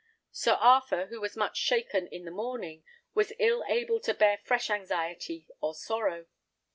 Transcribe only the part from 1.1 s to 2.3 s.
who was much shaken in